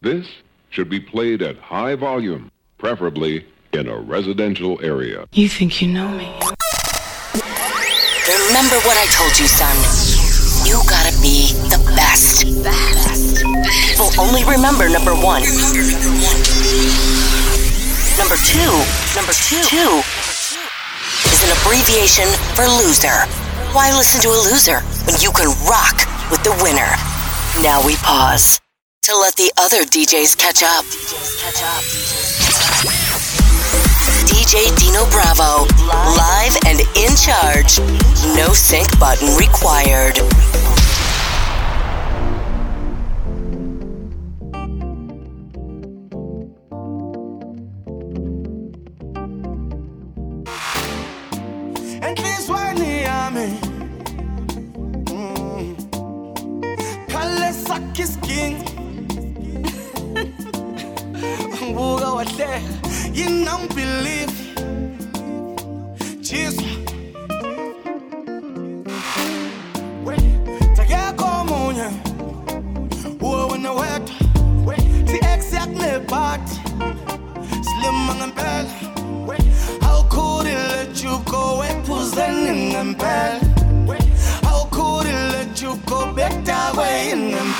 This 0.00 0.28
should 0.70 0.88
be 0.88 1.00
played 1.00 1.42
at 1.42 1.58
high 1.58 1.96
volume, 1.96 2.52
preferably 2.78 3.44
in 3.72 3.88
a 3.88 3.98
residential 3.98 4.78
area. 4.80 5.26
You 5.32 5.48
think 5.48 5.82
you 5.82 5.88
know 5.88 6.06
me? 6.06 6.30
Remember 8.46 8.78
what 8.86 8.94
I 8.94 9.10
told 9.10 9.34
you, 9.34 9.50
son. 9.50 9.74
You 10.62 10.78
gotta 10.86 11.10
be 11.20 11.50
the 11.66 11.82
best. 11.96 12.46
Best. 12.62 13.42
People 13.90 14.14
only 14.22 14.44
remember 14.46 14.88
number 14.88 15.18
one. 15.18 15.42
Number 18.14 18.38
two. 18.46 18.70
Number 19.18 19.34
two. 19.34 19.66
Two 19.66 19.98
is 21.26 21.42
an 21.42 21.50
abbreviation 21.58 22.30
for 22.54 22.70
loser. 22.78 23.26
Why 23.74 23.90
listen 23.98 24.20
to 24.22 24.28
a 24.28 24.38
loser 24.46 24.78
when 25.10 25.18
you 25.18 25.32
can 25.32 25.50
rock 25.66 26.06
with 26.30 26.44
the 26.44 26.54
winner? 26.62 26.86
Now 27.66 27.84
we 27.84 27.96
pause 27.96 28.60
to 29.08 29.16
let 29.16 29.34
the 29.36 29.50
other 29.56 29.84
DJs 29.84 30.36
catch 30.36 30.62
up. 30.62 30.84
DJ 34.28 34.68
Dino 34.76 35.08
Bravo, 35.08 35.64
live 36.14 36.54
and 36.66 36.80
in 36.94 37.16
charge. 37.16 37.80
No 38.36 38.52
sync 38.52 38.98
button 38.98 39.34
required. 39.38 40.18
Them? 82.78 82.94
How 84.42 84.64
could 84.70 85.06
it 85.06 85.32
let 85.32 85.60
you 85.60 85.76
go 85.86 86.12
back 86.12 86.44
that 86.44 86.76
way? 86.76 87.10
In 87.12 87.32
them 87.32 87.52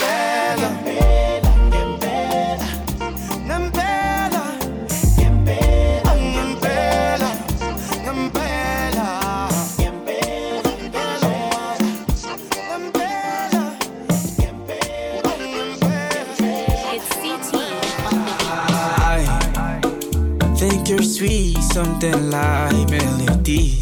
think 20.59 20.89
you're 20.89 21.03
sweet, 21.03 21.57
something 21.63 22.31
like 22.31 22.91
melodies. 22.91 23.78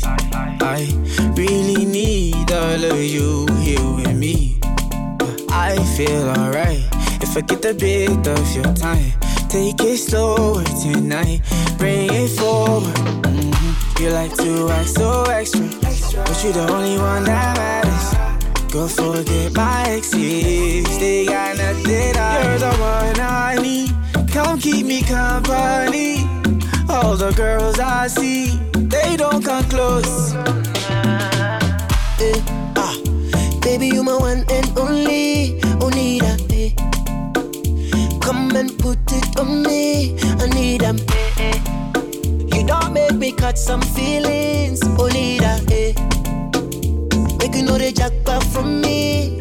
Of 2.85 3.03
you 3.03 3.47
here 3.61 3.91
with 3.97 4.15
me. 4.17 4.59
I 5.51 5.77
feel 5.97 6.29
alright 6.29 6.85
if 7.23 7.37
I 7.37 7.41
get 7.41 7.65
a 7.65 7.73
bit 7.73 8.27
of 8.27 8.55
your 8.55 8.73
time. 8.75 9.13
Take 9.49 9.81
it 9.81 9.97
slower 9.99 10.63
tonight, 10.83 11.41
bring 11.79 12.11
it 12.13 12.29
forward. 12.39 12.95
Mhm. 13.25 14.01
You 14.01 14.11
like 14.11 14.35
to 14.37 14.69
act 14.71 14.91
so 14.91 15.23
extra, 15.25 15.67
but 16.25 16.37
you're 16.43 16.53
the 16.53 16.67
only 16.71 16.99
one 16.99 17.25
that 17.25 17.57
matters. 17.57 18.09
Go 18.71 18.89
forget 18.89 19.55
my 19.55 19.85
exes, 19.89 20.99
they 20.99 21.25
got 21.27 21.57
nothing 21.57 22.17
on 22.17 22.45
You're 22.45 22.59
the 22.59 22.75
one 22.77 23.21
I 23.21 23.57
need, 23.63 23.91
come 24.33 24.59
keep 24.59 24.85
me 24.87 25.03
company. 25.03 26.29
All 26.89 27.17
the 27.17 27.33
girls 27.33 27.79
I 27.79 28.09
see, 28.09 28.61
they 28.75 29.17
don't 29.17 29.43
come 29.43 29.65
close. 29.65 30.35
Eh, 32.21 32.41
ah. 32.77 32.95
Baby, 33.61 33.89
you 33.89 34.03
my 34.03 34.17
one 34.17 34.45
and 34.51 34.79
only, 34.79 35.61
only 35.81 36.21
that, 36.21 36.43
eh. 36.53 36.71
Come 38.21 38.55
and 38.57 38.77
put 38.79 38.99
it 39.13 39.39
on 39.39 39.63
me, 39.63 40.17
I 40.41 40.47
need 40.47 40.83
them, 40.83 40.99
eh, 40.99 41.53
eh. 41.53 41.59
You 42.57 42.67
don't 42.67 42.93
make 42.93 43.15
me 43.15 43.33
catch 43.33 43.57
some 43.57 43.83
feelings, 43.83 44.83
only 44.99 45.39
that, 45.39 45.71
eh. 45.71 45.93
Make 47.39 47.55
you 47.57 47.63
know 47.65 47.79
the 47.79 47.93
jackpot 47.93 48.45
from 48.45 48.81
me. 48.81 49.39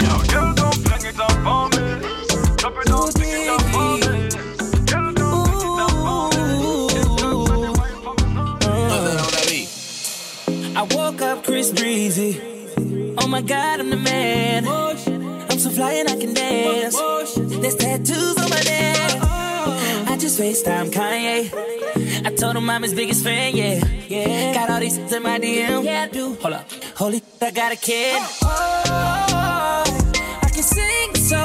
Tattoos 18.05 18.37
on 18.37 18.49
my 18.49 18.61
neck. 18.61 19.11
Oh. 19.21 20.05
I 20.07 20.17
just 20.17 20.39
FaceTime 20.39 20.91
Kanye. 20.91 22.25
I 22.25 22.35
told 22.35 22.55
him 22.55 22.69
I'm 22.69 22.83
his 22.83 22.93
biggest 22.93 23.23
fan, 23.23 23.55
yeah. 23.55 23.83
yeah. 24.07 24.53
Got 24.53 24.69
all 24.69 24.79
these 24.79 24.97
in 24.97 25.23
my 25.23 25.39
DM. 25.39 25.83
Yeah, 25.83 26.03
I 26.03 26.07
do. 26.07 26.35
Hold 26.35 26.53
up. 26.53 26.71
Holy, 26.95 27.21
I 27.41 27.51
got 27.51 27.71
a 27.71 27.75
kid. 27.75 28.17
Oh, 28.17 28.37
oh, 28.43 29.25
oh, 29.29 30.11
I 30.43 30.49
can 30.49 30.63
sing 30.63 31.15
so 31.15 31.37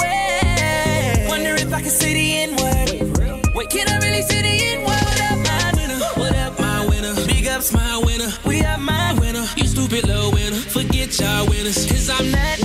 well. 0.00 1.28
Wonder 1.28 1.54
if 1.54 1.72
I 1.72 1.80
can 1.80 1.90
say 1.90 2.12
the 2.14 2.26
N 2.36 2.50
word. 2.56 3.54
Wait, 3.54 3.70
can 3.70 3.88
I 3.88 3.98
really 3.98 4.22
say 4.22 4.42
the 4.42 4.54
N 4.74 4.80
word? 4.80 4.88
What 4.88 5.20
up, 5.30 5.38
my 5.48 5.72
winner? 5.76 6.04
What 6.20 6.36
up, 6.36 6.60
my 6.60 6.86
winner? 6.86 7.26
Big 7.26 7.46
ups, 7.46 7.72
my 7.72 7.98
winner. 8.04 8.30
We 8.44 8.62
are 8.62 8.78
my 8.78 9.14
winner. 9.20 9.46
You 9.56 9.66
stupid 9.66 10.06
little 10.06 10.32
winner. 10.32 10.56
Forget 10.56 11.18
y'all 11.20 11.46
winners. 11.48 11.86
Cause 11.86 12.10
I'm 12.10 12.30
that 12.32 12.60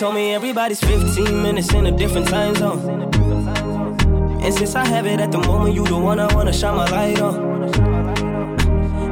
told 0.00 0.14
me 0.14 0.32
everybody's 0.32 0.80
15 0.80 1.42
minutes 1.42 1.74
in 1.74 1.84
a 1.84 1.92
different 1.92 2.26
time 2.26 2.54
zone. 2.54 3.12
And 4.42 4.54
since 4.54 4.74
I 4.74 4.86
have 4.86 5.04
it 5.04 5.20
at 5.20 5.30
the 5.30 5.36
moment, 5.36 5.74
you 5.74 5.84
the 5.84 5.98
one 5.98 6.18
I 6.18 6.34
wanna 6.34 6.54
shine 6.54 6.74
my 6.74 6.88
light 6.90 7.20
on. 7.20 7.34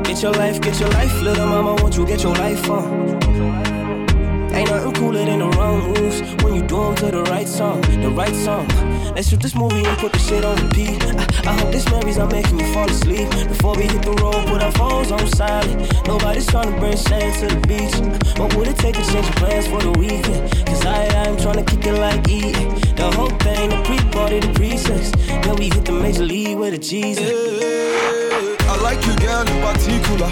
Get 0.04 0.22
your 0.22 0.32
life, 0.32 0.59
get 0.62 0.81
your 0.81 0.88
life, 0.88 1.21
little 1.21 1.47
mama, 1.47 1.75
won't 1.75 1.94
you 1.94 2.06
get 2.06 2.22
your 2.22 2.34
life 2.37 2.71
on? 2.71 2.84
Ain't 4.54 4.71
nothing 4.71 4.94
cooler 4.94 5.26
than 5.26 5.41
the 5.41 5.49
wrong 5.59 5.93
moves 5.93 6.22
when 6.43 6.54
you 6.54 6.57
to 6.78 7.11
the 7.11 7.22
right 7.25 7.49
song, 7.49 7.81
the 7.81 8.11
right 8.11 8.34
song. 8.34 8.66
Let's 9.15 9.28
shoot 9.28 9.41
this 9.41 9.55
movie 9.55 9.84
and 9.84 9.99
put 9.99 10.12
the 10.12 10.19
shit 10.19 10.44
on 10.44 10.56
repeat. 10.62 11.03
I, 11.03 11.50
I 11.50 11.53
hope 11.59 11.72
this 11.72 11.84
memories 11.91 12.19
are 12.19 12.31
making 12.31 12.56
me 12.56 12.73
fall 12.73 12.88
asleep. 12.88 13.29
Before 13.49 13.75
we 13.75 13.82
hit 13.82 14.02
the 14.02 14.12
road, 14.23 14.47
put 14.47 14.62
our 14.62 14.73
phones 14.73 15.11
on 15.11 15.26
silent. 15.29 15.79
Nobody's 16.06 16.47
trying 16.47 16.73
to 16.73 16.79
bring 16.79 16.97
sand 16.97 17.35
to 17.41 17.55
the 17.55 17.61
beach. 17.67 17.94
What 18.38 18.55
would 18.55 18.69
it 18.69 18.76
take 18.76 18.94
to 18.94 19.05
change 19.12 19.26
plans 19.37 19.67
for 19.67 19.81
the 19.81 19.91
weekend? 19.99 20.52
Cause 20.67 20.87
I, 20.87 21.06
I'm 21.25 21.37
trying 21.37 21.64
to 21.64 21.64
kick 21.64 21.85
it 21.87 21.94
like 21.94 22.29
E. 22.29 22.52
The 22.94 23.11
whole 23.17 23.35
thing, 23.44 23.70
the 23.70 23.82
pre-party, 23.85 24.41
the 24.41 24.52
pre-sex. 24.55 25.11
Then 25.26 25.56
we 25.56 25.70
hit 25.70 25.85
the 25.85 25.93
major 25.93 26.25
league 26.25 26.58
with 26.58 26.75
a 26.75 26.79
Jesus. 26.79 27.29
I 28.70 28.76
like 28.87 29.05
you, 29.06 29.14
girl, 29.19 29.43
in 29.43 29.58
particular. 29.67 30.31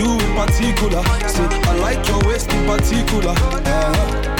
You 0.00 0.16
in 0.16 0.32
particular. 0.34 1.02
Say, 1.28 1.46
I 1.68 1.76
like 1.76 2.00
your 2.08 2.20
waist 2.24 2.50
in 2.52 2.64
particular. 2.66 3.34
Uh-huh. 3.36 4.39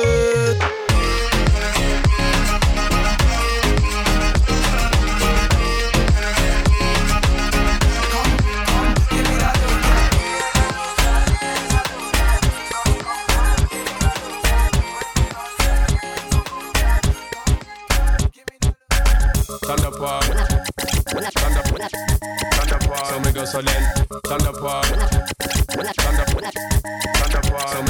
So 23.51 23.59
me 23.59 23.65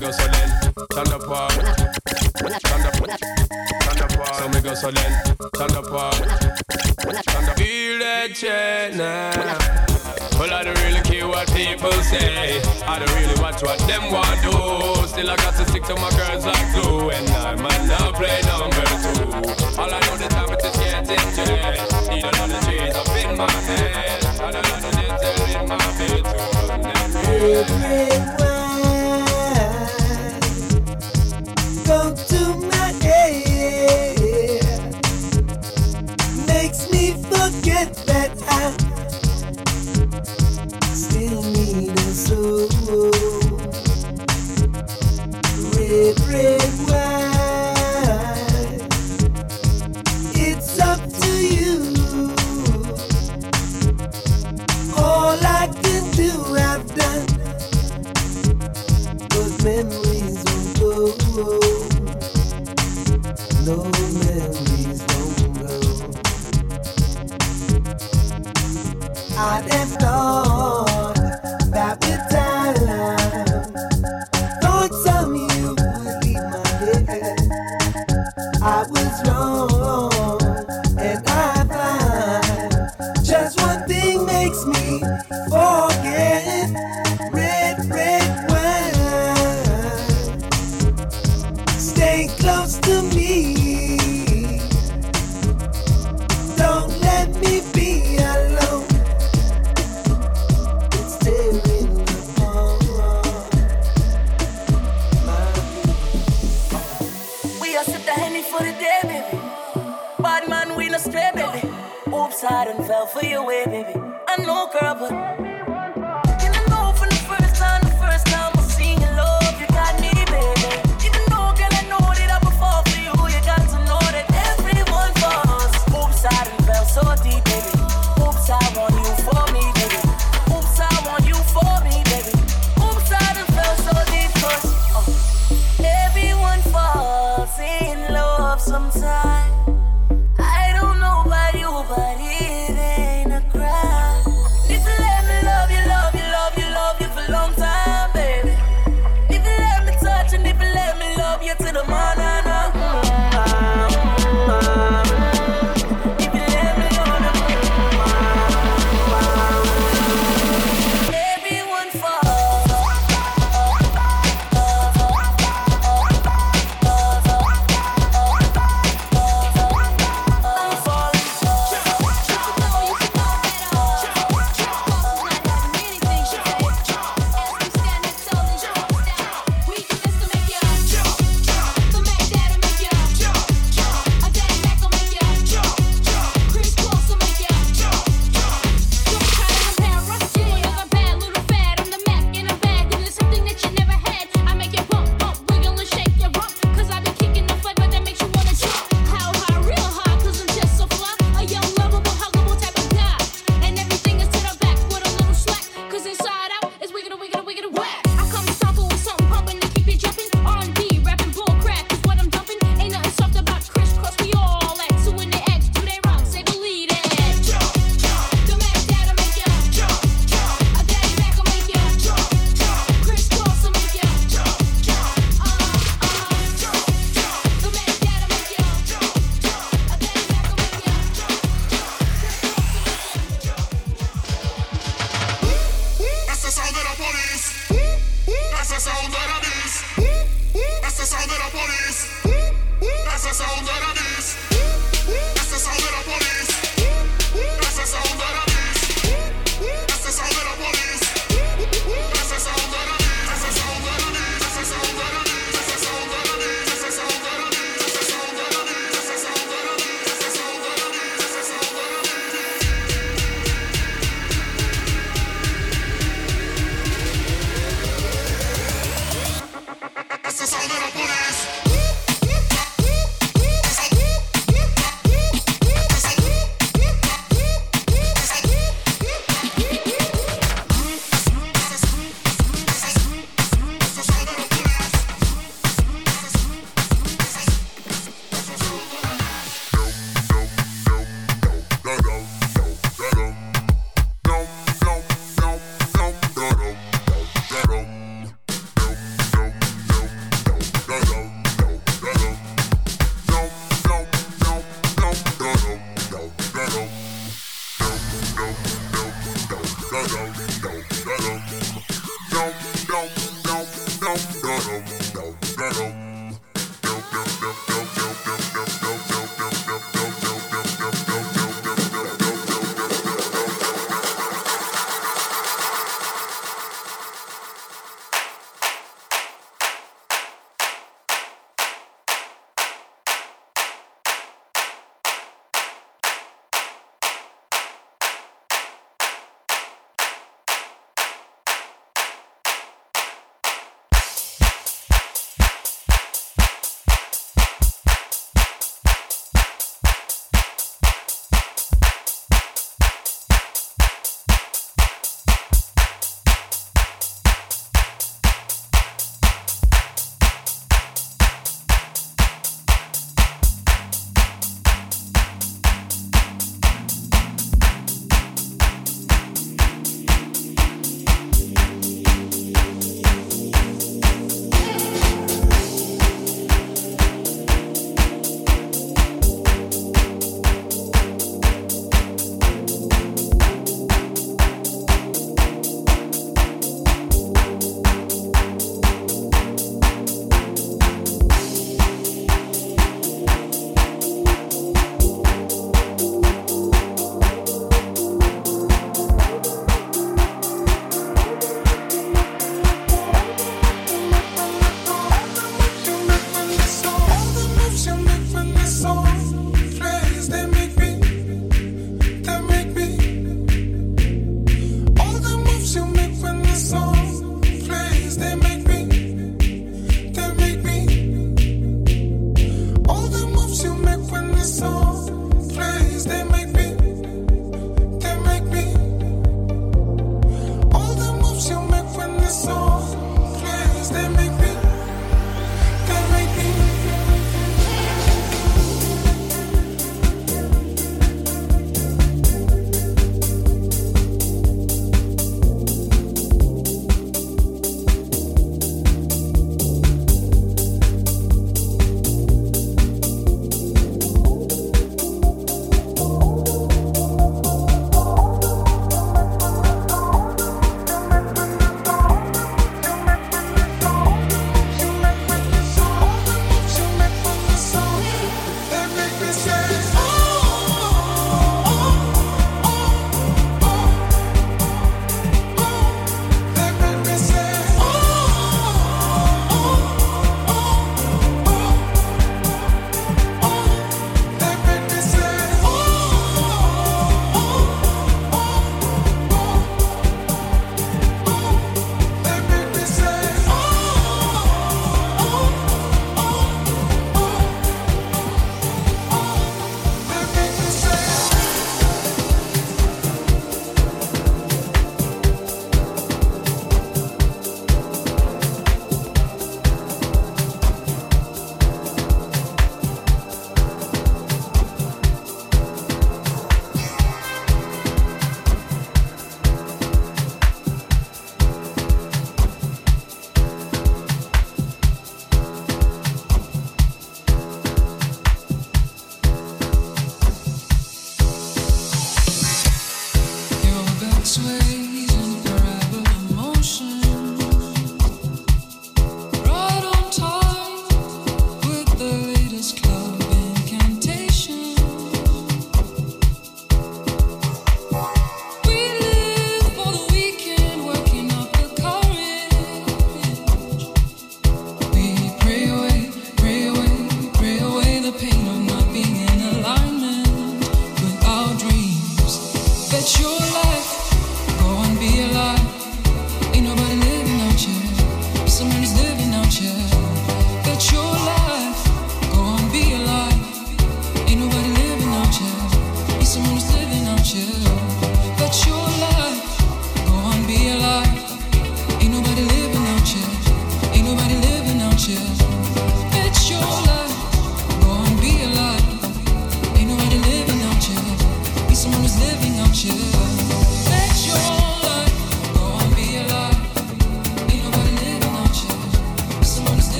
go 0.00 0.10
so 0.10 0.18
me 4.48 4.58
go. 4.58 4.74
Feel 7.54 7.98
that 8.00 8.34
chain 8.34 8.98
now. 8.98 9.30
Well, 10.40 10.52
I 10.52 10.64
don't 10.64 10.76
really 10.82 11.00
care 11.02 11.28
what 11.28 11.46
people 11.52 11.92
say. 12.02 12.60
I 12.84 12.98
don't 12.98 13.14
really 13.14 13.40
watch 13.40 13.62
what 13.62 13.78
them 13.86 14.10
want 14.10 14.42
do. 14.42 15.06
Still, 15.06 15.30
I 15.30 15.36
got 15.36 15.54
to 15.54 15.64
stick 15.70 15.84
to 15.84 15.94
my 15.94 16.10
girls 16.18 16.44
like 16.44 16.74
glue. 16.74 17.10
And 17.10 17.30
I 17.30 17.54
might 17.54 17.86
not 17.86 18.14
play 18.14 18.42
number 18.42 18.82
two. 19.06 19.78
All 19.80 19.94
I 19.94 20.00
know 20.00 20.16
the 20.16 20.26
time 20.30 20.50
is 20.50 20.76
getting 20.76 21.30
jet. 21.36 22.08
Need 22.10 22.24
another 22.24 22.60
cheese 22.66 22.96
up 22.96 23.08
in 23.16 23.36
my 23.36 23.50
head. 23.52 24.23
Bedroom. 27.44 27.84
wavuthumlilo 27.84 28.43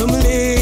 wavuthumlilo 0.00 0.59